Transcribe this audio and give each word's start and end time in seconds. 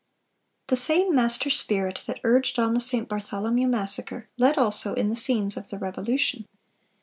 "(398) 0.67 0.69
The 0.69 0.83
same 1.07 1.15
master 1.15 1.49
spirit 1.51 1.99
that 2.07 2.19
urged 2.23 2.57
on 2.57 2.73
the 2.73 2.79
St. 2.79 3.07
Bartholomew 3.07 3.67
Massacre 3.67 4.29
led 4.35 4.57
also 4.57 4.95
in 4.95 5.11
the 5.11 5.15
scenes 5.15 5.57
of 5.57 5.69
the 5.69 5.77
Revolution. 5.77 6.47